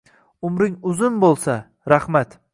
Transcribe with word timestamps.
Umring 0.49 0.79
uzun 0.93 1.21
bo’lsa— 1.25 1.59
rahmat 1.95 2.37